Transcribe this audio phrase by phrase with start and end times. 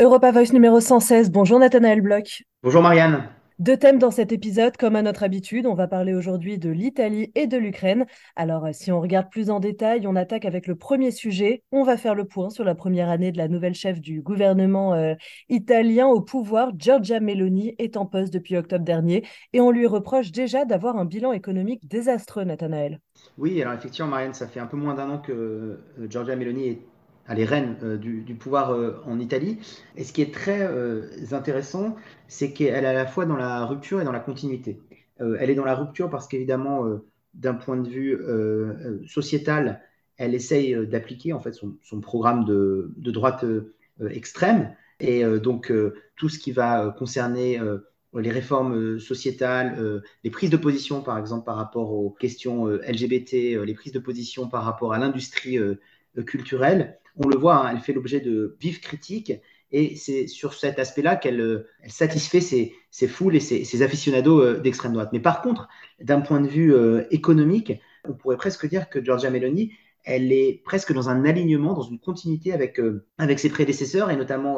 [0.00, 1.30] Europa Voice numéro 116.
[1.30, 2.42] Bonjour Nathanaël Bloch.
[2.62, 3.28] Bonjour Marianne.
[3.58, 5.66] Deux thèmes dans cet épisode, comme à notre habitude.
[5.66, 8.06] On va parler aujourd'hui de l'Italie et de l'Ukraine.
[8.34, 11.64] Alors, euh, si on regarde plus en détail, on attaque avec le premier sujet.
[11.70, 14.94] On va faire le point sur la première année de la nouvelle chef du gouvernement
[14.94, 15.12] euh,
[15.50, 16.70] italien au pouvoir.
[16.78, 21.04] Giorgia Meloni est en poste depuis octobre dernier et on lui reproche déjà d'avoir un
[21.04, 23.00] bilan économique désastreux, Nathanaël.
[23.36, 26.68] Oui, alors effectivement, Marianne, ça fait un peu moins d'un an que euh, Giorgia Meloni
[26.68, 26.78] est
[27.34, 29.58] les reines euh, du, pouvoir euh, en Italie.
[29.96, 31.02] Et ce qui est très euh,
[31.32, 31.96] intéressant,
[32.28, 34.80] c'est qu'elle est à la fois dans la rupture et dans la continuité.
[35.18, 36.84] elle est dans la rupture parce qu'évidemment,
[37.34, 38.18] d'un point de vue
[39.06, 39.82] sociétal,
[40.16, 43.44] elle essaye d'appliquer en fait son, programme de, droite
[44.08, 44.74] extrême.
[44.98, 45.72] Et donc,
[46.16, 47.60] tout ce qui va concerner
[48.14, 53.74] les réformes sociétales, les prises de position, par exemple, par rapport aux questions LGBT, les
[53.74, 55.58] prises de position par rapport à l'industrie
[56.26, 59.32] culturelle, on le voit, hein, elle fait l'objet de vives critiques.
[59.72, 64.92] Et c'est sur cet aspect-là qu'elle euh, satisfait ses, foules et ses, aficionados euh, d'extrême
[64.92, 65.10] droite.
[65.12, 65.68] Mais par contre,
[66.00, 67.74] d'un point de vue euh, économique,
[68.08, 72.00] on pourrait presque dire que Giorgia Meloni, elle est presque dans un alignement, dans une
[72.00, 72.80] continuité avec,
[73.18, 74.56] avec ses prédécesseurs, et notamment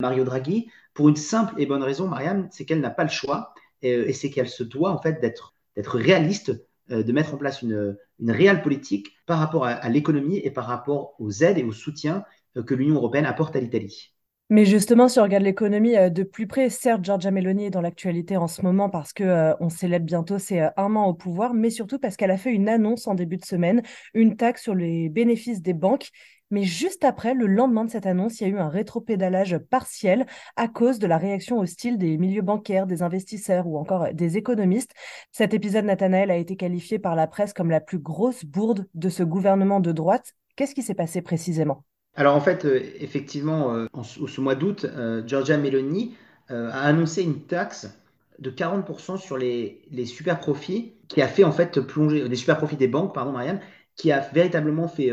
[0.00, 3.54] Mario Draghi, pour une simple et bonne raison, Marianne, c'est qu'elle n'a pas le choix,
[3.82, 7.96] et c'est qu'elle se doit en fait d'être réaliste euh, de mettre en place une,
[8.26, 12.24] réelle politique par rapport à, l'économie et par rapport aux aides et aux soutiens
[12.56, 14.14] euh, que l'Union européenne apporte à l'Italie.
[14.50, 17.80] Mais justement, si on regarde l'économie euh, de plus près, certes, Giorgia Meloni est dans
[17.80, 21.70] l'actualité en ce moment parce que on célèbre bientôt ses un an au pouvoir, mais
[21.70, 25.08] surtout parce qu'elle a fait une annonce en début de semaine, une taxe sur les
[25.08, 26.10] bénéfices des banques
[26.50, 30.26] mais juste après, le lendemain de cette annonce, il y a eu un rétropédalage partiel
[30.56, 34.92] à cause de la réaction hostile des milieux bancaires, des investisseurs ou encore des économistes.
[35.30, 39.08] Cet épisode, Nathanaël, a été qualifié par la presse comme la plus grosse bourde de
[39.08, 40.34] ce gouvernement de droite.
[40.56, 41.84] Qu'est-ce qui s'est passé précisément?
[42.20, 46.14] Alors en fait, euh, effectivement, euh, en, ce mois d'août, euh, Giorgia Meloni
[46.50, 47.88] a annoncé une taxe
[48.40, 52.58] de 40% sur les, les super profits qui a fait en fait plonger, les super
[52.58, 53.60] profits des banques, pardon Marianne,
[53.94, 55.12] qui a véritablement fait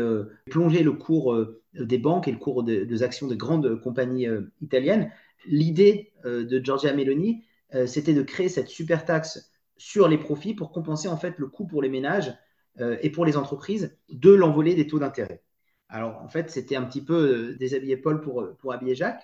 [0.50, 1.38] plonger le cours
[1.74, 4.26] des banques et le cours des, actions des grandes compagnies
[4.60, 5.12] italiennes.
[5.46, 7.44] L'idée de Giorgia Meloni,
[7.86, 11.68] c'était de créer cette super taxe sur les profits pour compenser en fait le coût
[11.68, 12.36] pour les ménages
[12.80, 15.44] et pour les entreprises de l'envolée des taux d'intérêt.
[15.88, 19.22] Alors en fait, c'était un petit peu déshabiller Paul pour, pour habiller Jacques.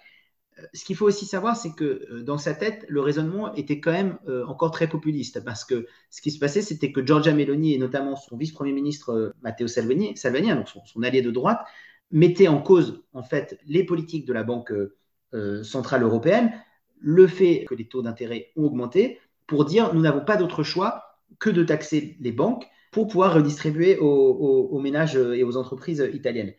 [0.73, 3.93] Ce qu'il faut aussi savoir, c'est que euh, dans sa tête, le raisonnement était quand
[3.93, 7.75] même euh, encore très populiste, parce que ce qui se passait, c'était que Giorgia Meloni
[7.75, 11.61] et notamment son vice-premier ministre euh, Matteo Salvini, Salvini donc son, allié de droite,
[12.11, 14.73] mettaient en cause en fait les politiques de la Banque
[15.65, 16.53] centrale européenne,
[17.01, 21.19] le fait que les taux d'intérêt ont augmenté, pour dire nous n'avons pas d'autre choix
[21.41, 26.55] que de taxer les banques pour pouvoir redistribuer aux ménages et aux entreprises italiennes.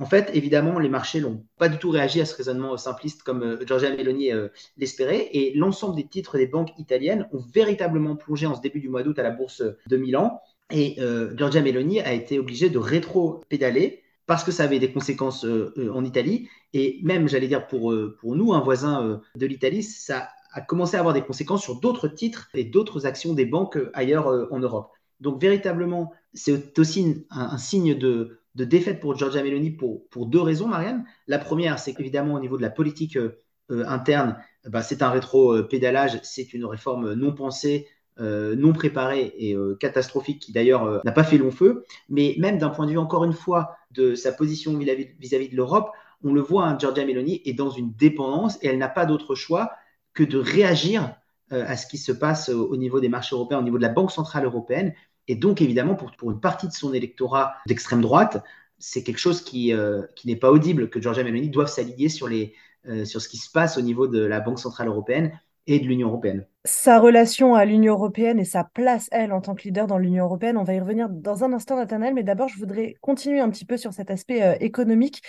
[0.00, 3.42] En fait, évidemment, les marchés n'ont pas du tout réagi à ce raisonnement simpliste comme
[3.42, 8.46] euh, Giorgia Meloni euh, l'espérait, et l'ensemble des titres des banques italiennes ont véritablement plongé
[8.46, 10.40] en ce début du mois d'août à la bourse de Milan,
[10.70, 15.46] et euh, Giorgia Meloni a été obligée de rétro-pédaler parce que ça avait des conséquences
[15.46, 20.60] en Italie, et même, j'allais dire, pour, pour nous, un voisin de l'Italie, ça a
[20.60, 24.58] commencé à avoir des conséquences sur d'autres titres et d'autres actions des banques ailleurs en
[24.58, 24.90] Europe.
[25.20, 31.04] Donc, véritablement, c'est aussi un signe de, défaite pour Giorgia Meloni pour, deux raisons, Marianne.
[31.26, 33.38] La première, c'est qu'évidemment, au niveau de la politique euh,
[33.70, 34.36] euh, interne,
[34.66, 37.86] bah, c'est un rétro-pédalage, c'est une réforme non pensée,
[38.20, 41.84] euh, non préparée et catastrophique qui d'ailleurs n'a pas fait long feu.
[42.08, 45.90] Mais même d'un point de vue, encore une fois, de sa position vis-à-vis de l'Europe,
[46.24, 49.34] on le voit, hein, Giorgia Meloni est dans une dépendance et elle n'a pas d'autre
[49.34, 49.70] choix
[50.14, 51.14] que de réagir
[51.50, 54.10] à ce qui se passe au niveau des marchés européens, au niveau de la Banque
[54.10, 54.92] Centrale Européenne,
[55.28, 58.42] et donc, évidemment, pour, pour une partie de son électorat d'extrême droite,
[58.78, 62.28] c'est quelque chose qui, euh, qui n'est pas audible, que Giorgia Meloni doive s'aligner sur,
[62.28, 65.84] euh, sur ce qui se passe au niveau de la Banque Centrale Européenne et de
[65.84, 66.46] l'Union Européenne.
[66.64, 70.24] Sa relation à l'Union Européenne et sa place, elle, en tant que leader dans l'Union
[70.24, 73.50] Européenne, on va y revenir dans un instant, Nathanaël, mais d'abord, je voudrais continuer un
[73.50, 75.22] petit peu sur cet aspect euh, économique.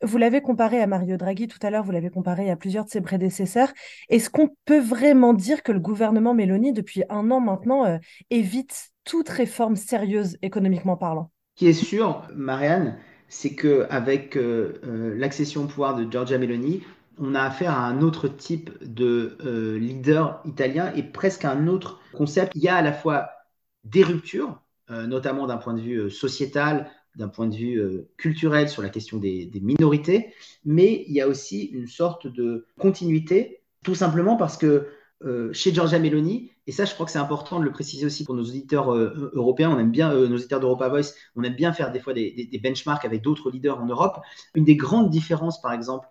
[0.00, 2.90] Vous l'avez comparé à Mario Draghi tout à l'heure, vous l'avez comparé à plusieurs de
[2.90, 3.72] ses prédécesseurs.
[4.08, 9.28] Est-ce qu'on peut vraiment dire que le gouvernement Meloni, depuis un an maintenant, évite toute
[9.28, 11.30] réforme sérieuse économiquement parlant.
[11.54, 16.82] Ce qui est sûr, Marianne, c'est qu'avec euh, euh, l'accession au pouvoir de Giorgia Meloni,
[17.18, 22.00] on a affaire à un autre type de euh, leader italien et presque un autre
[22.12, 22.52] concept.
[22.54, 23.30] Il y a à la fois
[23.84, 27.82] des ruptures, notamment d'un point de vue sociétal, d'un point de vue
[28.18, 30.34] culturel sur la question des, minorités,
[30.64, 34.88] mais il y a aussi une sorte de continuité, tout simplement parce que
[35.52, 38.34] chez Giorgia Meloni, et ça je crois que c'est important de le préciser aussi pour
[38.34, 42.00] nos auditeurs européens, on aime bien, nos auditeurs d'Europa Voice, on aime bien faire des
[42.00, 44.20] fois des, benchmarks avec d'autres leaders en Europe.
[44.54, 46.08] Une des grandes différences par exemple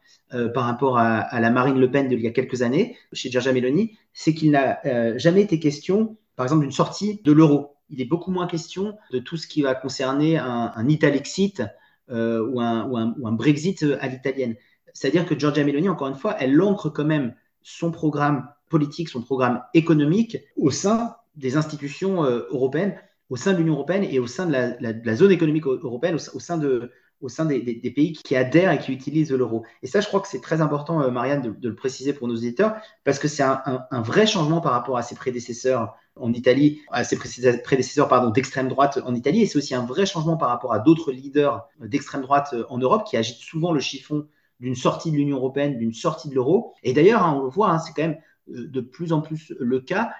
[0.53, 3.97] par rapport à, la Marine Le Pen d'il y a quelques années, chez Giorgia Meloni,
[4.13, 4.79] c'est qu'il n'a
[5.17, 7.75] jamais été question par exemple d'une sortie de l'euro.
[7.89, 11.61] Il est beaucoup moins question de tout ce qui va concerner un, un Italexit
[12.09, 14.55] euh, ou, un, ou, un, ou, un, Brexit à l'italienne.
[14.93, 19.21] C'est-à-dire que Giorgia Meloni, encore une fois, elle ancre quand même son programme politique, son
[19.21, 22.95] programme économique au sein des institutions euh, européennes,
[23.29, 26.57] au sein de l'Union européenne et au sein de la, zone économique européenne, au, sein
[26.57, 26.91] de,
[27.21, 27.61] au sein des,
[27.95, 29.63] pays qui adhèrent et qui utilisent l'euro.
[29.83, 32.35] Et ça, je crois que c'est très important, euh, Marianne, de, le préciser pour nos
[32.35, 37.03] éditeurs, parce que c'est un, vrai changement par rapport à ses prédécesseurs en Italie, à
[37.03, 40.79] ses prédécesseurs d'extrême droite en Italie, et c'est aussi un vrai changement par rapport à
[40.79, 44.27] d'autres leaders d'extrême droite euh, en Europe qui agitent souvent le chiffon
[44.59, 46.73] d'une sortie de l'Union européenne, d'une sortie de l'euro.
[46.83, 48.21] Et d'ailleurs, hein, on le voit, hein, c'est quand même euh,
[48.53, 50.11] de plus en plus le cas.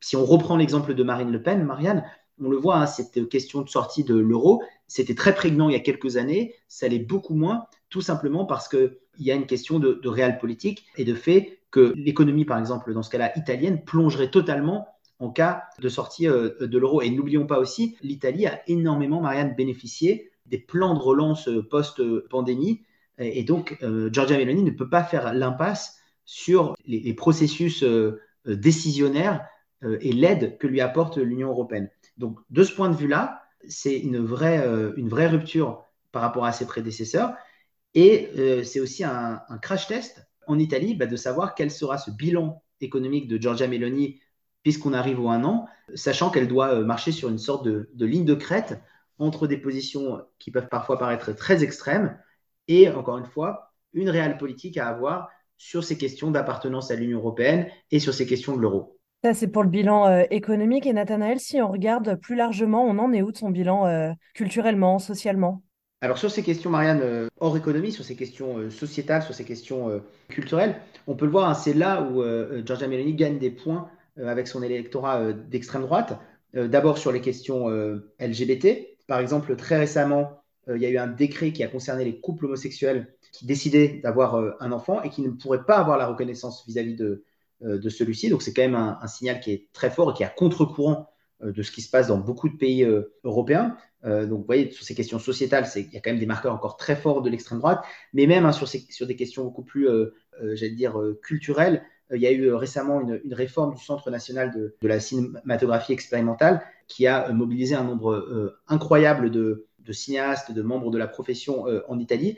[0.00, 2.04] Si on reprend l'exemple de Marine Le Pen, Marianne,
[2.42, 5.76] on le voit, hein, cette question de sortie de l'euro, c'était très prégnant il y
[5.76, 9.78] a quelques années, ça l'est beaucoup moins, tout simplement parce qu'il y a une question
[9.78, 13.84] de, de réel politique et de fait que l'économie, par exemple, dans ce cas-là, italienne,
[13.84, 14.88] plongerait totalement
[15.20, 17.02] en cas de sortie euh, de l'euro.
[17.02, 22.82] Et n'oublions pas aussi, l'Italie a énormément, Marianne, bénéficié des plans de relance euh, post-pandémie.
[23.18, 25.99] Et donc, euh, Giorgia Meloni ne peut pas faire l'impasse
[26.32, 27.84] sur les, processus
[28.46, 29.44] décisionnaires
[29.82, 31.90] et l'aide que lui apporte l'Union européenne.
[32.18, 34.64] Donc, de ce point de vue-là, c'est une vraie,
[34.96, 37.34] une vraie rupture par rapport à ses prédécesseurs.
[37.94, 42.10] Et euh, c'est aussi un, crash test en Italie bah, de savoir quel sera ce
[42.10, 44.20] bilan économique de Giorgia Meloni
[44.62, 48.06] puisqu'on arrive au un an, sachant qu'elle doit euh, marcher sur une sorte de, de,
[48.06, 48.80] ligne de crête
[49.18, 52.18] entre des positions qui peuvent parfois paraître très extrêmes
[52.68, 55.30] et, encore une fois, une réelle politique à avoir
[55.60, 58.98] sur ces questions d'appartenance à l'Union européenne et sur ces questions de l'euro.
[59.22, 60.86] Ça, c'est pour le bilan euh, économique.
[60.86, 64.10] Et Nathanaël, si on regarde plus largement, on en est où de son bilan euh,
[64.34, 65.62] culturellement, socialement?
[66.00, 70.00] Alors sur ces questions, Marianne, euh, hors économie, sur ces questions sociétales, sur ces questions
[70.28, 70.76] culturelles,
[71.06, 72.24] on peut le voir, hein, c'est là où
[72.64, 76.18] Giorgia Meloni gagne des points avec son électorat d'extrême droite.
[76.54, 77.68] D'abord sur les questions
[78.18, 78.96] LGBT.
[79.06, 80.42] Par exemple, très récemment,
[80.74, 84.34] il y a eu un décret qui a concerné les couples homosexuels qui décidaient d'avoir
[84.60, 87.24] un enfant et qui ne pourraient pas avoir la reconnaissance vis-à-vis de,
[87.60, 88.28] de celui-ci.
[88.28, 91.10] Donc c'est quand même un, signal qui est très fort et qui est à contre-courant
[91.40, 92.84] de ce qui se passe dans beaucoup de pays
[93.22, 93.76] européens.
[94.04, 96.54] Euh, donc, vous voyez, sur ces questions sociétales, il y a quand même des marqueurs
[96.54, 97.82] encore très forts de l'extrême droite,
[98.12, 101.82] mais même hein, sur, des questions beaucoup plus, euh, euh, j'allais dire, euh, culturelles.
[102.10, 106.62] Euh, il y a eu récemment une, réforme du Centre national de, la cinématographie expérimentale
[106.88, 112.36] qui a mobilisé un nombre incroyable de, cinéastes, de membres de la profession en Italie,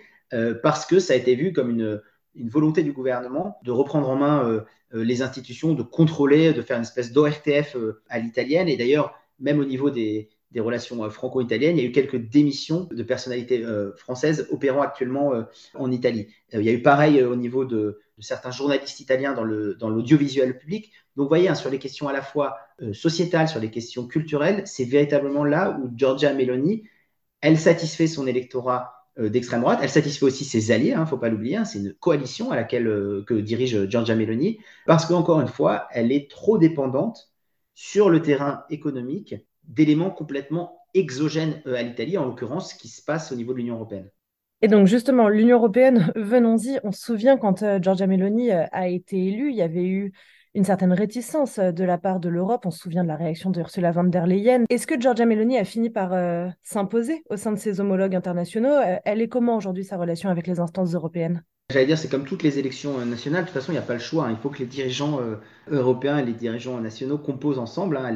[0.62, 2.00] parce que ça a été vu comme une,
[2.48, 7.12] volonté du gouvernement de reprendre en main les institutions, de contrôler, de faire une espèce
[7.12, 7.76] d'ORTF
[8.08, 8.68] à l'italienne.
[8.68, 11.78] Et d'ailleurs, même au niveau des, relations euh, franco-italiennes.
[11.78, 15.42] Il y a eu quelques démissions de personnalités euh, françaises opérant actuellement euh,
[15.74, 16.28] en Italie.
[16.52, 20.92] il y a eu pareil au niveau de, certains journalistes italiens dans l'audiovisuel public.
[21.16, 22.56] Donc, vous voyez, hein, sur les questions à la fois
[22.92, 26.84] sociétales, sur les questions culturelles, c'est véritablement là où Giorgia Meloni,
[27.40, 29.80] elle satisfait son électorat d'extrême droite.
[29.82, 31.56] Elle satisfait aussi ses alliés, il hein, ne faut pas l'oublier.
[31.56, 35.86] Hein, c'est une coalition à laquelle euh, que dirige Giorgia Meloni, parce qu'encore une fois,
[35.90, 37.32] elle est trop dépendante
[37.74, 39.34] sur le terrain économique
[39.64, 43.58] d'éléments complètement exogènes euh, à l'Italie, en l'occurrence ce qui se passe au niveau de
[43.58, 44.10] l'Union européenne.
[44.60, 48.88] Et donc justement, l'Union européenne, venons-y, on se souvient quand euh, Giorgia Meloni euh, a
[48.88, 50.12] été élue, il y avait eu
[50.54, 52.66] une certaine réticence de la part de l'Europe.
[52.66, 54.64] On se souvient de la réaction de Ursula von der Leyen.
[54.68, 58.74] Est-ce que Giorgia Meloni a fini par euh, s'imposer au sein de ses homologues internationaux?
[59.04, 61.42] Elle est comment aujourd'hui sa relation avec les instances européennes?
[61.70, 63.44] J'allais dire, c'est comme toutes les élections nationales.
[63.44, 64.26] De toute façon, il n'y a pas le choix.
[64.26, 64.32] Hein.
[64.32, 65.36] Il faut que les dirigeants euh,
[65.70, 67.96] européens et les dirigeants nationaux composent ensemble.
[67.96, 68.12] Hein.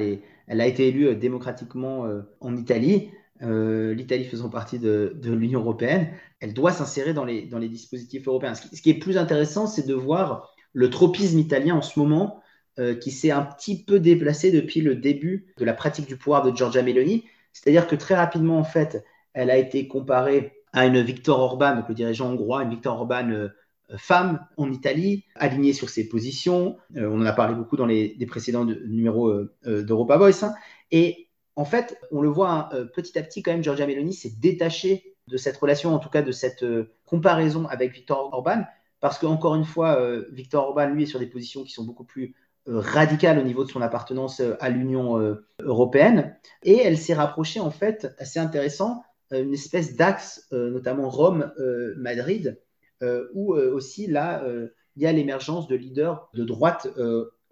[0.47, 3.11] Elle a été élue euh, démocratiquement euh, en Italie,
[3.43, 6.09] euh, l'Italie faisant partie de, l'Union européenne.
[6.41, 8.55] Elle doit s'insérer dans les, dispositifs européens.
[8.55, 12.43] Ce qui est plus intéressant, c'est de voir le tropisme italien en ce moment,
[12.79, 16.43] euh, qui s'est un petit peu déplacé depuis le début de la pratique du pouvoir
[16.43, 17.25] de Giorgia Meloni.
[17.53, 19.03] C'est-à-dire que très rapidement, en fait,
[19.33, 23.31] elle a été comparée à une Viktor Orban, donc le dirigeant hongrois, une Viktor Orban
[23.31, 23.49] euh,
[23.97, 26.77] femme en Italie, alignée sur ses positions.
[26.97, 30.43] Euh, on en a parlé beaucoup dans les, précédents de, numéros euh, euh d'Europa Voice.
[30.43, 30.55] Hein.
[30.91, 34.35] Et en fait, on le voit euh, petit à petit quand même, Giorgia Meloni s'est
[34.39, 38.63] détachée de cette relation, en tout cas de cette euh, comparaison avec Viktor Orban,
[39.01, 40.01] parce qu'encore une fois,
[40.31, 42.35] Viktor Orban, lui, est sur des positions qui sont beaucoup plus
[42.67, 46.37] radicales au niveau de son appartenance à l'Union européenne.
[46.63, 52.59] Et elle s'est rapprochée, en fait, assez intéressant, une espèce d'axe, notamment Rome-Madrid,
[53.03, 56.89] euh, où euh, aussi là, euh, il y a l'émergence de leaders de droite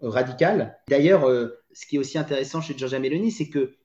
[0.01, 0.79] radicale.
[0.89, 1.29] D'ailleurs,
[1.73, 3.75] ce qui est aussi intéressant chez Giorgia Meloni, c'est que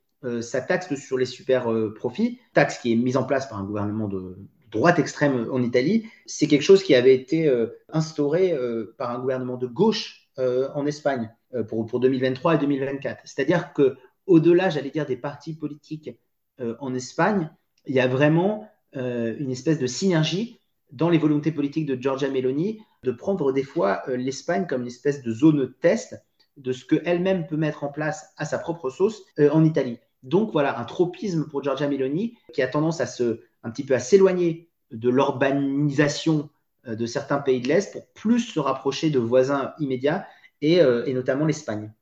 [0.41, 4.09] sa taxe sur les super profits, taxe qui est mise en place par un gouvernement
[4.09, 4.39] de
[4.71, 7.53] droite extrême en Italie, c'est quelque chose qui avait été
[7.89, 8.55] instauré
[8.99, 11.31] par un gouvernement de gauche en Espagne
[11.69, 13.23] pour, pour 2023 et 2024.
[13.25, 13.97] C'est-à-dire que
[14.27, 16.11] au-delà, j'allais dire, des partis politiques
[16.59, 17.51] en Espagne,
[17.87, 20.61] il y a vraiment une espèce de synergie
[20.93, 25.23] dans les volontés politiques de Giorgia Meloni de prendre des fois l'Espagne comme une espèce
[25.23, 26.21] de zone test
[26.57, 29.99] de ce qu'elle-même peut mettre en place à sa propre sauce en Italie.
[30.23, 33.95] Donc voilà, un tropisme pour Giorgia Meloni qui a tendance à se, un petit peu
[33.95, 36.51] à s'éloigner de l'urbanisation
[36.87, 40.27] de certains pays de l'Est pour plus se rapprocher de voisins immédiats
[40.63, 41.93] et notamment l'Espagne.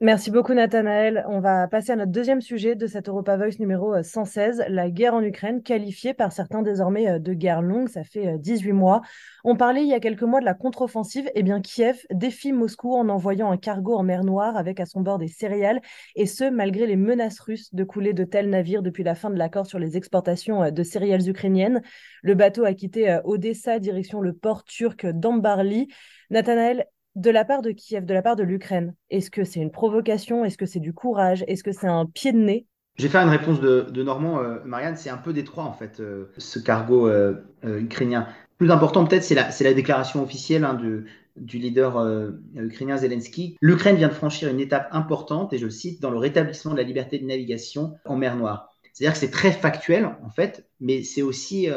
[0.00, 1.24] Merci beaucoup Nathanaël.
[1.28, 4.90] On va passer à notre deuxième sujet de cette Europa Voice numéro 116, euh, la
[4.90, 8.74] guerre en Ukraine, qualifiée par certains désormais euh, de guerre longue, ça fait 18 euh,
[8.74, 9.02] mois.
[9.42, 12.94] On parlait il y a quelques mois de la contre-offensive, eh bien Kiev défie Moscou
[12.94, 15.80] en envoyant un cargo en mer Noire avec à son bord des céréales,
[16.14, 19.36] et ce malgré les menaces russes de couler de tels navires depuis la fin de
[19.36, 21.82] l'accord sur les exportations de céréales ukrainiennes.
[22.22, 25.88] Le bateau a quitté Odessa direction le port turc d'Ambarli.
[26.30, 29.72] Nathanaël, de la part de Kiev, de la part de l'Ukraine Est-ce que c'est une
[29.72, 30.44] provocation?
[30.44, 31.44] Est-ce que c'est du courage?
[31.48, 32.66] Est-ce que c'est un pied de nez?
[32.98, 34.96] Je vais faire une réponse de, Normand, euh, Marianne.
[34.96, 38.28] C'est un peu détroit, en fait, euh, ce cargo euh, ukrainien.
[38.58, 41.06] Plus important, peut-être, c'est la, la, déclaration officielle hein, du,
[41.36, 43.56] du, leader ukrainien Zelensky.
[43.60, 46.78] L'Ukraine vient de franchir une étape importante, et je le cite, dans le rétablissement de
[46.78, 48.70] la liberté de navigation en mer Noire.
[48.94, 51.68] C'est-à-dire que c'est très factuel, en fait, mais c'est aussi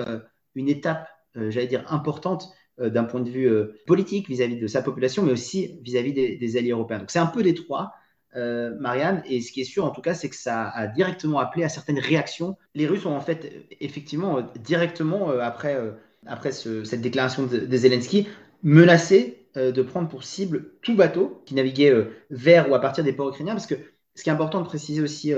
[0.55, 2.49] une étape, j'allais dire, importante
[2.87, 6.71] d'un point de vue euh, politique vis-à-vis de sa population, mais aussi vis-à-vis des, alliés
[6.71, 6.99] européens.
[6.99, 7.93] Donc c'est un peu trois,
[8.35, 11.39] euh, Marianne, et ce qui est sûr en tout cas, c'est que ça a directement
[11.39, 12.57] appelé à certaines réactions.
[12.75, 15.77] Les Russes ont en fait effectivement directement après,
[16.25, 18.27] après cette déclaration de, Zelensky
[18.61, 23.29] menacé de prendre pour cible tout bateau qui naviguait vers ou à partir des ports
[23.29, 23.75] ukrainiens, parce que
[24.15, 25.33] ce qui est important de préciser aussi,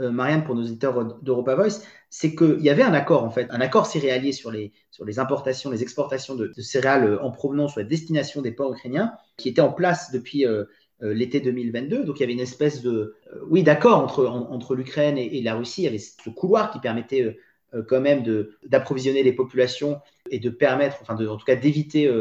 [0.00, 1.80] Marianne, pour nos auditeurs d'Europa Voice,
[2.10, 5.20] c'est qu'il y avait un accord, en fait, un accord céréalier sur les, sur les
[5.20, 9.48] importations, les exportations de, céréales euh, en provenance ou à destination des ports ukrainiens, qui
[9.48, 10.64] était en place depuis euh,
[11.02, 12.04] euh, l'été 2022.
[12.04, 13.14] Donc il y avait une espèce de,
[13.48, 15.82] oui, d'accord entre, entre l'Ukraine et, la Russie.
[15.82, 17.38] Il y avait ce couloir qui permettait
[17.88, 18.24] quand même
[18.66, 22.12] d'approvisionner les populations et de permettre, enfin, de, en tout cas, d'éviter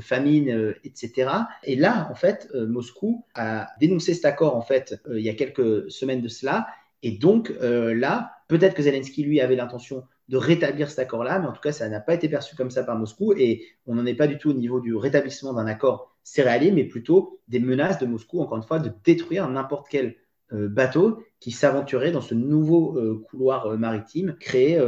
[0.00, 1.30] famine, etc.
[1.64, 5.90] Et là, en fait, Moscou a dénoncé cet accord, en fait, il y a quelques
[5.90, 6.66] semaines de cela.
[7.02, 11.52] Et donc, là, Peut-être que Zelensky, lui, avait l'intention de rétablir cet accord-là, mais en
[11.52, 14.12] tout cas, ça n'a pas été perçu comme ça par Moscou et on n'en est
[14.12, 18.04] pas du tout au niveau du rétablissement d'un accord céréalier, mais plutôt des menaces de
[18.04, 20.16] Moscou, encore une fois, de détruire n'importe quel
[20.52, 24.78] euh, bateau qui s'aventurait dans ce nouveau euh, couloir euh, maritime créé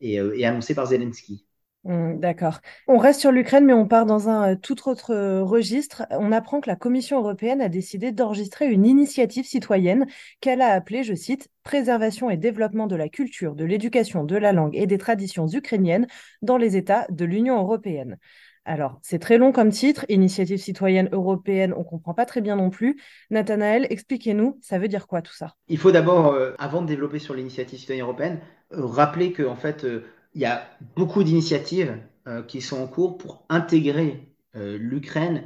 [0.00, 1.44] et, annoncé par Zelensky.
[1.84, 2.60] Mmh, d'accord.
[2.88, 6.02] On reste sur l'Ukraine, mais on part dans un tout autre registre.
[6.10, 10.06] On apprend que la Commission européenne a décidé d'enregistrer une initiative citoyenne
[10.40, 14.52] qu'elle a appelée, je cite, Préservation et développement de la culture, de l'éducation, de la
[14.52, 16.06] langue et des traditions ukrainiennes
[16.42, 18.18] dans les États de l'Union européenne.
[18.66, 22.56] Alors, c'est très long comme titre, Initiative citoyenne européenne, on ne comprend pas très bien
[22.56, 23.00] non plus.
[23.30, 25.54] Nathanaël, expliquez-nous, ça veut dire quoi tout ça?
[25.68, 29.86] Il faut d'abord, avant de développer sur l'initiative citoyenne européenne, rappeler que en fait,
[30.34, 35.44] il y a beaucoup d'initiatives euh, qui sont en cours pour intégrer euh, l'Ukraine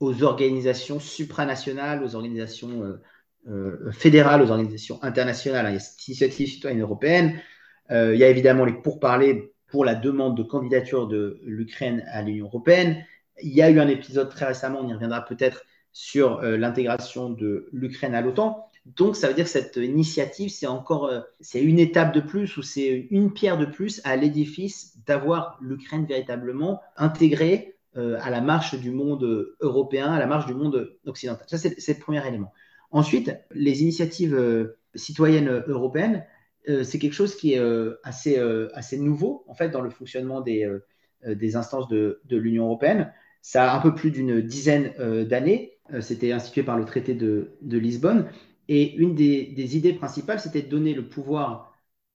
[0.00, 2.98] aux organisations supranationales, aux organisations
[3.48, 5.66] euh, fédérales, aux organisations internationales.
[5.70, 7.40] Il y a cette initiative citoyenne européenne.
[7.90, 12.46] il y a évidemment les pourparlers pour la demande de candidature de l'Ukraine à l'Union
[12.46, 13.04] européenne.
[13.42, 17.68] Il y a eu un épisode très récemment, on y reviendra peut-être, sur l'intégration de
[17.72, 18.68] l'Ukraine à l'OTAN.
[18.94, 22.56] Donc, ça veut dire que cette initiative, c'est encore euh, c'est une étape de plus
[22.56, 28.40] ou c'est une pierre de plus à l'édifice d'avoir l'Ukraine véritablement intégrée euh, à la
[28.40, 31.44] marche du monde européen, à la marche du monde occidental.
[31.48, 32.52] Ça, c'est le premier élément.
[32.92, 36.24] Ensuite, les initiatives euh, citoyennes européennes,
[36.82, 37.60] c'est quelque chose qui est
[38.02, 38.40] assez,
[38.74, 40.68] assez nouveau, en fait, dans le fonctionnement des,
[41.24, 43.12] des instances de, de l'Union européenne.
[43.40, 44.92] Ça a un peu plus d'une dizaine
[45.28, 45.78] d'années.
[46.00, 48.28] C'était institué par le traité de, de Lisbonne.
[48.68, 51.74] Et une des, idées principales, c'était de donner le pouvoir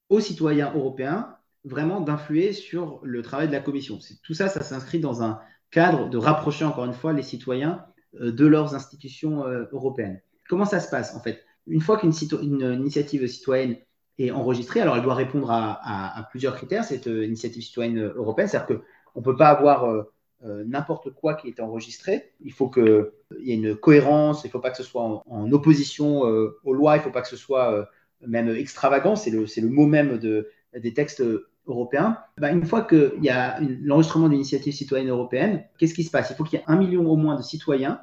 [0.10, 4.00] aux citoyens européens vraiment d'influer sur le travail de la Commission.
[4.24, 5.40] Tout ça, ça s'inscrit dans un
[5.70, 7.86] cadre de rapprocher encore une fois les citoyens
[8.20, 10.22] euh, de leurs institutions euh, européennes.
[10.50, 11.44] Comment ça se passe en fait?
[11.68, 13.78] Une fois qu'une initiative citoyenne
[14.18, 18.80] est enregistrée, alors elle doit répondre à, plusieurs critères, cette euh, initiative citoyenne européenne, c'est-à-dire
[19.14, 20.06] qu'on ne peut pas avoir
[20.44, 22.32] euh, n'importe quoi qui est enregistré.
[22.44, 25.52] Il faut qu'il y ait une cohérence, il ne faut pas que ce soit en,
[25.52, 27.86] opposition euh, aux lois, il ne faut pas que ce soit euh,
[28.26, 31.24] même extravagant, c'est le, mot même de, des textes
[31.68, 32.18] européens.
[32.40, 36.32] Bah, une fois qu'il y a l'enregistrement d'une initiative citoyenne européenne, qu'est-ce qui se passe?
[36.32, 38.02] Il faut qu'il y ait un million au moins de citoyens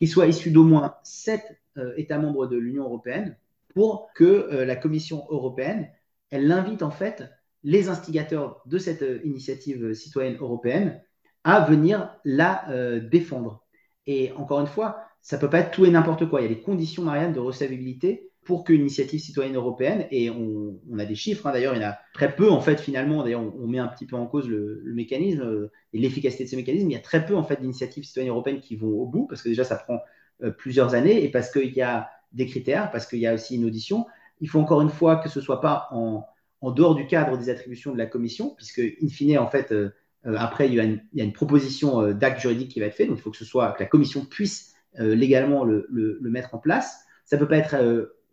[0.00, 1.56] qui soit issu d'au moins sept
[1.96, 3.36] États membres de l'Union européenne
[3.74, 5.88] pour que la Commission européenne,
[6.30, 7.24] elle invite en fait
[7.62, 11.00] les instigateurs de cette initiative citoyenne européenne
[11.46, 12.66] à venir la
[13.00, 13.64] défendre.
[14.06, 16.40] Et encore une fois, ça ne peut pas être tout et n'importe quoi.
[16.40, 20.78] Il y a des conditions, Marianne, de recevabilité pour qu'une initiative citoyenne européenne, et on,
[20.98, 23.42] a des chiffres, hein, d'ailleurs, il y en a très peu, en fait, finalement, d'ailleurs,
[23.42, 26.88] on, met un petit peu en cause le, mécanisme euh, et l'efficacité de ce mécanisme,
[26.88, 29.42] il y a très peu, en fait, d'initiatives citoyennes européennes qui vont au bout, parce
[29.42, 30.00] que déjà, ça prend
[30.44, 33.56] euh, plusieurs années, et parce qu'il y a des critères, parce qu'il y a aussi
[33.56, 34.06] une audition.
[34.40, 36.24] Il faut encore une fois que ce ne soit pas en,
[36.70, 39.92] dehors du cadre des attributions de la Commission, puisque, in fine, en fait, euh,
[40.36, 40.84] après, il y, a
[41.24, 43.82] une, proposition d'acte juridique qui va être fait, donc il faut que ce soit, que
[43.82, 47.04] la Commission puisse légalement le, mettre en place.
[47.24, 47.76] Ça ne peut pas être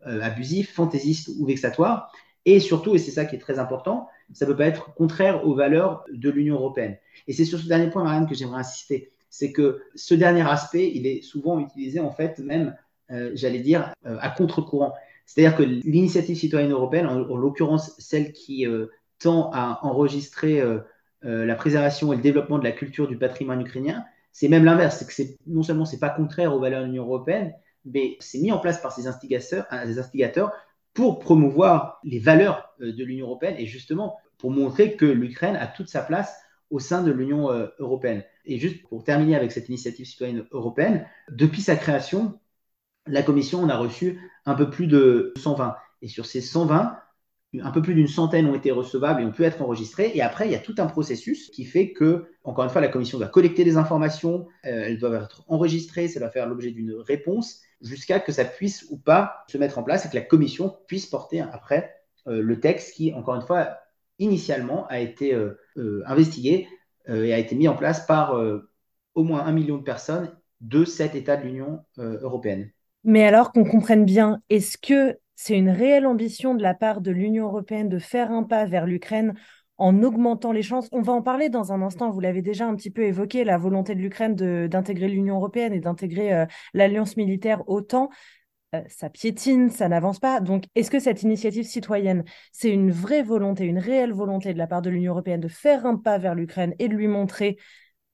[0.05, 2.11] euh, abusif, fantaisiste ou vexatoire.
[2.45, 5.47] Et surtout, et c'est ça qui est très important, ça ne peut pas être contraire
[5.47, 6.97] aux valeurs de l'Union européenne.
[7.27, 9.13] Et c'est sur ce dernier point, Marianne, que j'aimerais insister.
[9.29, 12.75] C'est que ce dernier aspect, il est souvent utilisé, en fait, même,
[13.11, 14.93] euh, j'allais dire, euh, à contre-courant.
[15.25, 18.65] C'est-à-dire que l'initiative citoyenne européenne, en, l'occurrence celle qui
[19.19, 20.61] tend à enregistrer
[21.23, 24.03] la préservation et le développement de la culture du patrimoine ukrainien,
[24.33, 25.03] c'est même l'inverse.
[25.07, 27.53] C'est que non seulement c'est pas contraire aux valeurs de l'Union européenne,
[27.85, 30.51] mais c'est mis en place par ces instigateurs, des instigateurs
[30.93, 35.67] pour promouvoir les valeurs euh, de l'Union européenne et justement pour montrer que l'Ukraine a
[35.67, 36.35] toute sa place
[36.69, 38.23] au sein de l'Union euh, européenne.
[38.45, 42.39] Et juste pour terminer avec cette initiative citoyenne européenne, depuis sa création,
[43.07, 45.75] la Commission en a reçu un peu plus de 120.
[46.01, 46.97] Et sur ces 120,
[47.61, 50.11] un peu plus d'une centaine ont été recevables et ont pu être enregistrés.
[50.15, 52.87] Et après, il y a tout un processus qui fait que, encore une fois, la
[52.87, 56.93] commission doit collecter des informations, euh, elles doivent être enregistrées, ça doit faire l'objet d'une
[56.93, 60.75] réponse jusqu'à que ça puisse ou pas se mettre en place et que la commission
[60.87, 61.93] puisse porter après
[62.27, 63.77] euh, le texte qui, encore une fois,
[64.19, 65.57] initialement a été euh,
[66.05, 66.67] investigué
[67.09, 68.33] et a été mis en place par
[69.13, 70.31] au moins un million de personnes
[70.61, 72.71] de sept États de l'Union européenne.
[73.03, 77.11] Mais alors qu'on comprenne bien, est-ce que c'est une réelle ambition de la part de
[77.11, 79.33] l'Union européenne de faire un pas vers l'Ukraine
[79.77, 80.87] en augmentant les chances.
[80.91, 83.57] On va en parler dans un instant, vous l'avez déjà un petit peu évoqué, la
[83.57, 84.35] volonté de l'Ukraine
[84.67, 88.09] d'intégrer l'Union européenne et d'intégrer euh, l'alliance militaire OTAN.
[88.75, 90.39] Euh, ça piétine, ça n'avance pas.
[90.39, 94.67] Donc, est-ce que cette initiative citoyenne, c'est une vraie volonté, une réelle volonté de la
[94.67, 97.57] part de l'Union européenne de faire un pas vers l'Ukraine et de lui montrer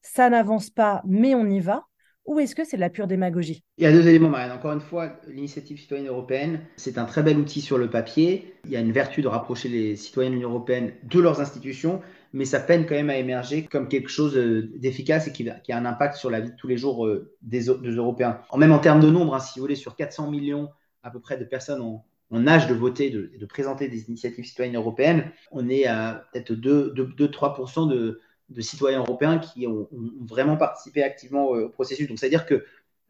[0.01, 1.88] ça n'avance pas, mais on y va?
[2.29, 3.63] Ou est-ce que c'est de la pure démagogie?
[3.79, 4.51] Il y a deux éléments, Marianne.
[4.51, 8.53] Encore une fois, l'initiative citoyenne européenne, c'est un très bel outil sur le papier.
[8.65, 12.01] Il y a une vertu de rapprocher les citoyens de l'Union européenne de leurs institutions,
[12.31, 15.77] mais ça peine quand même à émerger comme quelque chose euh, d'efficace et qui, a
[15.77, 18.41] un impact sur la vie de tous les jours euh, des, Européens.
[18.51, 20.69] En même en termes de nombre, hein, si vous voulez, sur 400 millions
[21.01, 22.05] à peu près de personnes en,
[22.45, 27.89] âge de voter, de, de présenter des initiatives citoyennes européennes, on est à peut-être 2-3%
[27.89, 29.88] de de citoyens européens qui ont,
[30.27, 32.07] vraiment participé activement au processus.
[32.07, 32.65] Donc, c'est-à-dire que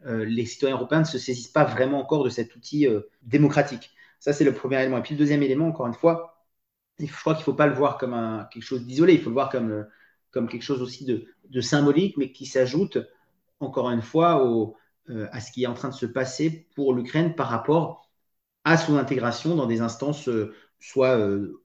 [0.06, 3.92] euh, les citoyens européens ne se saisissent pas vraiment encore de cet outil euh, démocratique.
[4.20, 4.98] Ça, c'est le premier élément.
[4.98, 6.46] Et puis, le deuxième élément, encore une fois,
[7.00, 9.34] je crois qu'il ne faut pas le voir comme quelque chose d'isolé, il faut le
[9.34, 12.98] voir comme, euh, quelque chose aussi de, symbolique, mais qui s'ajoute,
[13.60, 14.46] encore une fois,
[15.32, 18.10] à ce qui est en train de se passer pour l'Ukraine par rapport
[18.64, 20.30] à son intégration dans des instances
[20.80, 21.18] soit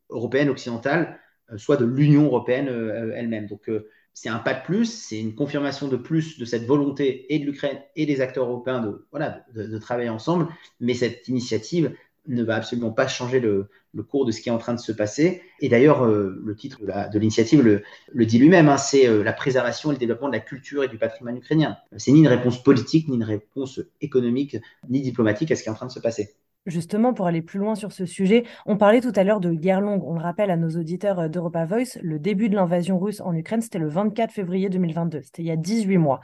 [0.08, 1.23] européennes, occidentales, euh,
[1.56, 3.46] soit de l'Union européenne euh, elle-même.
[3.46, 7.34] Donc, euh, c'est un pas de plus, c'est une confirmation de plus de cette volonté
[7.34, 10.46] et de l'Ukraine et des acteurs européens de, voilà, de, travailler ensemble.
[10.78, 11.92] Mais cette initiative
[12.28, 13.68] ne va absolument pas changer le,
[14.08, 15.42] cours de ce qui est en train de se passer.
[15.60, 19.94] Et d'ailleurs, le titre de l'initiative le, le, dit lui-même, hein, c'est la préservation et
[19.94, 21.76] le développement de la culture et du patrimoine ukrainien.
[21.96, 24.56] C'est ni une réponse politique, ni une réponse économique,
[24.88, 26.36] ni diplomatique à ce qui est en train de se passer.
[26.66, 29.82] Justement, pour aller plus loin sur ce sujet, on parlait tout à l'heure de guerre
[29.82, 30.02] longue.
[30.04, 33.34] On le rappelle à nos auditeurs euh, d'Europa Voice, le début de l'invasion russe en
[33.34, 35.20] Ukraine, c'était le 24 février 2022.
[35.22, 36.20] C'était il y a 18 mois.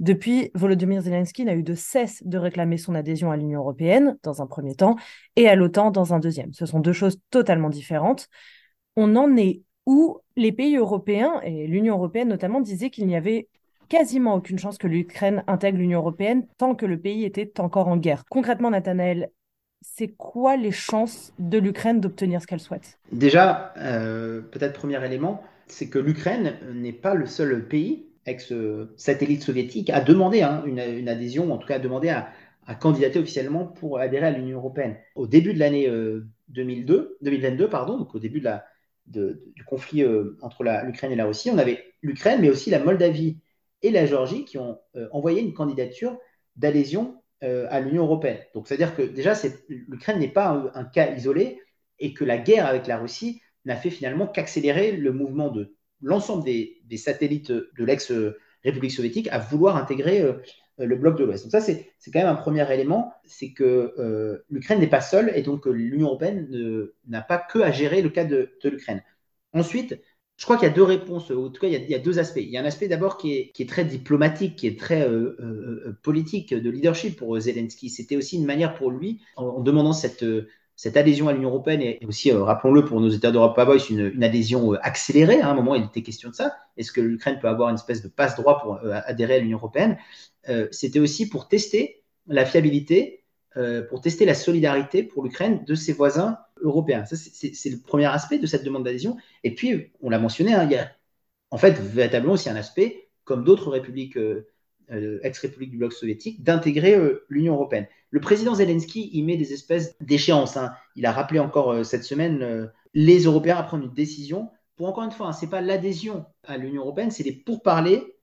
[0.00, 4.42] Depuis, Volodymyr Zelensky n'a eu de cesse de réclamer son adhésion à l'Union européenne, dans
[4.42, 4.96] un premier temps,
[5.36, 6.52] et à l'OTAN, dans un deuxième.
[6.52, 8.28] Ce sont deux choses totalement différentes.
[8.96, 10.18] On en est où?
[10.36, 13.48] Les pays européens, et l'Union européenne notamment, disaient qu'il n'y avait
[13.88, 17.96] quasiment aucune chance que l'Ukraine intègre l'Union européenne tant que le pays était encore en
[17.96, 18.24] guerre.
[18.28, 19.30] Concrètement, Nathanaël,
[19.84, 22.98] c'est quoi les chances de l'Ukraine d'obtenir ce qu'elle souhaite?
[23.12, 29.90] Déjà, euh, peut-être premier élément, c'est que l'Ukraine n'est pas le seul pays ex-satellite soviétique
[29.90, 32.32] à demander hein, une, adhésion, en tout cas à demander à,
[32.80, 34.96] candidater officiellement pour adhérer à l'Union européenne.
[35.16, 35.86] Au début de l'année
[36.48, 38.42] 2002, euh, 2022, pardon, donc au début
[39.06, 43.38] du conflit euh, entre l'Ukraine et la Russie, on avait l'Ukraine, mais aussi la Moldavie
[43.82, 44.78] et la Géorgie qui ont
[45.12, 46.16] envoyé une candidature
[46.56, 48.38] d'adhésion euh, à l'Union européenne.
[48.54, 49.34] Donc, c'est-à-dire que déjà,
[49.68, 51.60] l'Ukraine n'est pas un, cas isolé
[51.98, 56.44] et que la guerre avec la Russie n'a fait finalement qu'accélérer le mouvement de l'ensemble
[56.44, 60.34] des, satellites de l'ex-République soviétique à vouloir intégrer euh,
[60.78, 61.44] le bloc de l'Ouest.
[61.44, 65.42] Donc ça, c'est quand même un premier élément, c'est que l'Ukraine n'est pas seule et
[65.42, 66.48] donc l'Union européenne
[67.06, 69.02] n'a pas que à gérer le cas de l'Ukraine.
[69.52, 70.00] Ensuite,
[70.36, 72.40] je crois qu'il y a deux réponses, en tout cas, il y a, deux aspects.
[72.40, 75.82] Il y a un aspect d'abord qui est, très diplomatique, qui est très euh, euh,
[75.86, 77.88] euh, politique, de leadership pour Zelensky.
[77.88, 80.24] C'était aussi une manière pour lui, en, demandant cette,
[80.96, 84.72] adhésion à l'Union européenne, et aussi, rappelons-le, pour nos États d'Europe Voice, une, une adhésion
[84.72, 85.40] accélérée.
[85.40, 86.56] Hein, à un moment, il était question de ça.
[86.76, 89.98] Est-ce que l'Ukraine peut avoir une espèce de passe-droit pour adhérer à l'Union européenne?
[90.72, 93.23] C'était aussi pour tester la fiabilité,
[93.88, 97.04] pour tester la solidarité pour l'Ukraine de ses voisins européen.
[97.04, 99.16] c'est le premier aspect de cette demande d'adhésion.
[99.44, 100.90] Et puis, on l'a mentionné, hein, il y a
[101.50, 104.48] en fait véritablement aussi un aspect, comme d'autres républiques, euh,
[104.90, 107.86] euh, ex-républiques du bloc soviétique, d'intégrer euh, l'Union européenne.
[108.10, 110.56] Le président Zelensky, il met des espèces d'échéances.
[110.56, 110.72] Hein.
[110.96, 114.50] Il a rappelé encore cette semaine les Européens à prendre une décision.
[114.76, 118.16] Pour encore une fois, hein, ce n'est pas l'adhésion à l'Union européenne, c'est les pourparlers,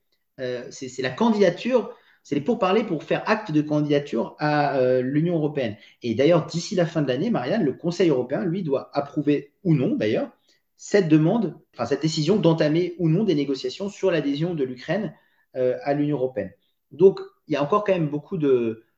[0.69, 5.75] c'est la candidature c'est les pourparlers pour faire acte de candidature à euh, l'Union européenne.
[6.03, 9.73] Et d'ailleurs, d'ici la fin de l'année, Marianne, le Conseil européen, lui, doit approuver ou
[9.73, 10.29] non, d'ailleurs,
[10.77, 15.13] cette demande, cette décision d'entamer ou non des négociations sur l'adhésion de l'Ukraine
[15.55, 16.51] euh, à l'Union européenne.
[16.91, 18.37] Donc, il y a encore quand même beaucoup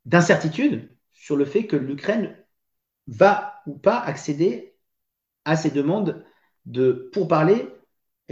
[0.06, 2.38] d'incertitudes sur le fait que l'Ukraine
[3.08, 4.76] va ou pas accéder
[5.46, 6.24] à ces demandes
[6.66, 7.68] de pourparlers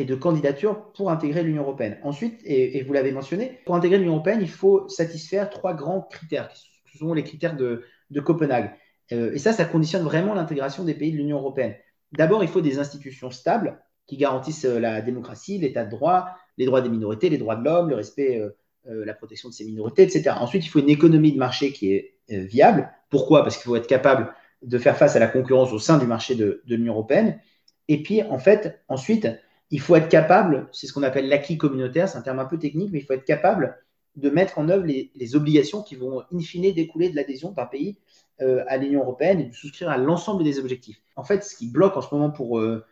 [0.02, 2.00] et de candidature pour intégrer l'Union européenne.
[2.04, 6.50] Ensuite, et, vous l'avez mentionné, pour intégrer l'Union européenne, il faut satisfaire trois grands critères,
[6.92, 7.84] qui sont les critères de,
[8.26, 8.72] Copenhague.
[9.12, 11.76] Euh, et ça, ça conditionne vraiment l'intégration des pays de l'Union européenne.
[12.14, 16.66] D'abord, il faut des institutions stables qui garantissent euh, la démocratie, l'état de droit, les
[16.66, 20.02] droits des minorités, les droits de l'homme, le respect, euh, la protection de ces minorités,
[20.02, 20.36] etc.
[20.40, 22.90] Ensuite, il faut une économie de marché qui est viable.
[23.10, 23.44] Pourquoi?
[23.44, 24.34] Parce qu'il faut être capable
[24.64, 27.40] de faire face à la concurrence au sein du marché de, de l'Union européenne.
[27.88, 29.28] Et puis, en fait, ensuite,
[29.72, 32.60] il faut être capable, c'est ce qu'on appelle l'acquis communautaire, c'est un terme un peu
[32.60, 33.78] technique, mais il faut être capable
[34.18, 37.98] de mettre en œuvre les, obligations qui vont in fine découler de l'adhésion d'un pays
[38.42, 41.02] euh, à l'Union européenne et de souscrire à l'ensemble des objectifs.
[41.16, 42.86] En fait, ce qui bloque en ce moment pour, euh,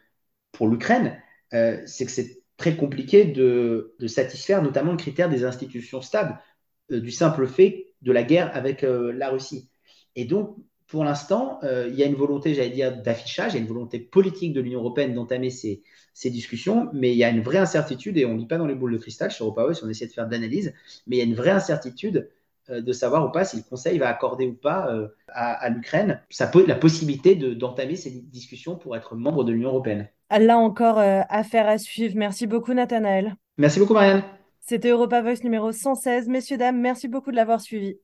[0.53, 1.21] pour l'Ukraine,
[1.53, 6.39] euh, c'est que c'est très compliqué de, de, satisfaire notamment le critère des institutions stables,
[6.89, 9.69] du simple fait de la guerre avec la Russie.
[10.15, 10.57] Et donc,
[10.89, 13.67] pour l'instant, euh, il y a une volonté, j'allais dire, d'affichage, il y a une
[13.67, 15.83] volonté politique de l'Union européenne d'entamer ces,
[16.25, 18.75] discussions, mais il y a une vraie incertitude, et on ne lit pas dans les
[18.75, 20.73] boules de cristal chez Europa si on essaie de faire de l'analyse,
[21.07, 22.29] mais il y a une vraie incertitude
[22.71, 26.21] euh, de savoir ou pas si le Conseil va accorder ou pas euh, à, l'Ukraine
[26.67, 30.09] la possibilité d'entamer ces discussions pour être membre de l'Union européenne.
[30.31, 32.15] Là encore, affaire à suivre.
[32.17, 33.35] Merci beaucoup, Nathanaël.
[33.57, 34.23] Merci beaucoup, Marianne.
[34.59, 36.27] C'était Europa Voice numéro 116.
[36.27, 37.97] Messieurs, dames, merci beaucoup de l'avoir suivi.